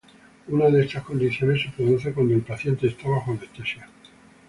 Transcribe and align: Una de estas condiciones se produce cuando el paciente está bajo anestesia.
Una 0.47 0.71
de 0.71 0.81
estas 0.83 1.03
condiciones 1.03 1.61
se 1.61 1.69
produce 1.69 2.11
cuando 2.11 2.33
el 2.33 2.41
paciente 2.41 2.87
está 2.87 3.07
bajo 3.07 3.33
anestesia. 3.33 3.87